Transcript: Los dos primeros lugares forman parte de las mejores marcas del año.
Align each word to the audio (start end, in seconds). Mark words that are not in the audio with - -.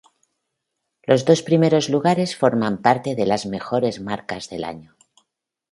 Los 1.03 1.25
dos 1.25 1.43
primeros 1.43 1.87
lugares 1.89 2.35
forman 2.35 2.81
parte 2.81 3.13
de 3.13 3.27
las 3.27 3.45
mejores 3.45 3.99
marcas 4.01 4.49
del 4.49 4.63
año. 4.63 4.95